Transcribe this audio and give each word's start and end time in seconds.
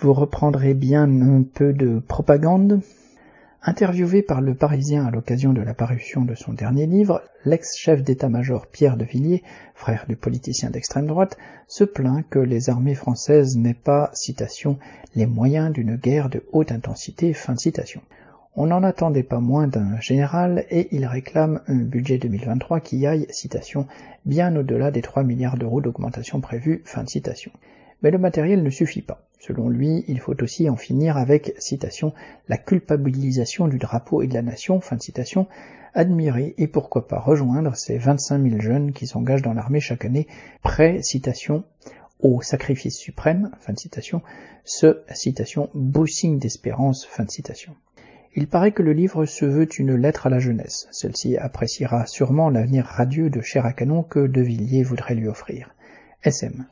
Vous 0.00 0.12
reprendrez 0.12 0.74
bien 0.74 1.10
un 1.22 1.42
peu 1.42 1.72
de 1.72 1.98
propagande 1.98 2.82
Interviewé 3.62 4.22
par 4.22 4.40
Le 4.40 4.54
Parisien 4.54 5.04
à 5.04 5.10
l'occasion 5.10 5.52
de 5.52 5.60
la 5.60 5.74
parution 5.74 6.24
de 6.24 6.36
son 6.36 6.52
dernier 6.52 6.86
livre, 6.86 7.20
l'ex-chef 7.44 8.04
d'état-major 8.04 8.68
Pierre 8.68 8.96
de 8.96 9.04
Villiers, 9.04 9.42
frère 9.74 10.04
du 10.08 10.14
politicien 10.14 10.70
d'extrême 10.70 11.08
droite, 11.08 11.36
se 11.66 11.82
plaint 11.82 12.24
que 12.30 12.38
les 12.38 12.70
armées 12.70 12.94
françaises 12.94 13.56
n'aient 13.56 13.74
pas, 13.74 14.10
citation, 14.12 14.78
les 15.16 15.26
moyens 15.26 15.72
d'une 15.72 15.96
guerre 15.96 16.28
de 16.28 16.44
haute 16.52 16.70
intensité, 16.70 17.32
fin 17.32 17.54
de 17.54 17.58
citation. 17.58 18.00
On 18.54 18.66
n'en 18.66 18.84
attendait 18.84 19.24
pas 19.24 19.40
moins 19.40 19.66
d'un 19.66 19.98
général 19.98 20.64
et 20.70 20.94
il 20.94 21.06
réclame 21.06 21.60
un 21.66 21.82
budget 21.82 22.18
2023 22.18 22.78
qui 22.78 23.04
aille, 23.04 23.26
citation, 23.30 23.88
bien 24.24 24.54
au-delà 24.54 24.92
des 24.92 25.02
3 25.02 25.24
milliards 25.24 25.56
d'euros 25.56 25.80
d'augmentation 25.80 26.40
prévue, 26.40 26.82
fin 26.84 27.02
de 27.02 27.08
citation. 27.08 27.50
Mais 28.04 28.12
le 28.12 28.18
matériel 28.18 28.62
ne 28.62 28.70
suffit 28.70 29.02
pas. 29.02 29.27
Selon 29.38 29.68
lui, 29.68 30.04
il 30.08 30.18
faut 30.18 30.42
aussi 30.42 30.68
en 30.68 30.76
finir 30.76 31.16
avec, 31.16 31.54
citation, 31.58 32.12
la 32.48 32.58
culpabilisation 32.58 33.68
du 33.68 33.78
drapeau 33.78 34.22
et 34.22 34.26
de 34.26 34.34
la 34.34 34.42
nation, 34.42 34.80
fin 34.80 34.96
de 34.96 35.02
citation, 35.02 35.46
admirer 35.94 36.54
et 36.58 36.66
pourquoi 36.66 37.06
pas 37.06 37.18
rejoindre 37.18 37.76
ces 37.76 37.98
25 37.98 38.42
000 38.42 38.60
jeunes 38.60 38.92
qui 38.92 39.06
s'engagent 39.06 39.42
dans 39.42 39.54
l'armée 39.54 39.80
chaque 39.80 40.04
année, 40.04 40.26
prêts, 40.62 41.02
citation, 41.02 41.64
au 42.20 42.42
sacrifice 42.42 42.96
suprême, 42.96 43.50
fin 43.60 43.72
de 43.72 43.78
citation, 43.78 44.22
ce, 44.64 45.02
citation, 45.12 45.70
beau 45.72 46.06
signe 46.06 46.38
d'espérance, 46.38 47.06
fin 47.06 47.24
de 47.24 47.30
citation. 47.30 47.74
Il 48.34 48.48
paraît 48.48 48.72
que 48.72 48.82
le 48.82 48.92
livre 48.92 49.24
se 49.24 49.44
veut 49.44 49.68
une 49.78 49.94
lettre 49.94 50.26
à 50.26 50.30
la 50.30 50.38
jeunesse. 50.38 50.86
Celle-ci 50.90 51.36
appréciera 51.36 52.06
sûrement 52.06 52.50
l'avenir 52.50 52.84
radieux 52.84 53.30
de 53.30 53.40
chair 53.40 53.66
à 53.66 53.72
canon 53.72 54.02
que 54.02 54.26
De 54.26 54.40
Villiers 54.40 54.82
voudrait 54.82 55.14
lui 55.14 55.28
offrir. 55.28 55.74
SM. 56.22 56.66